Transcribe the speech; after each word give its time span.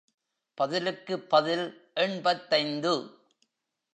பதிலுக்கு 0.57 1.19
பதில் 1.19 1.65
எண்பத்தைந்து. 1.93 2.93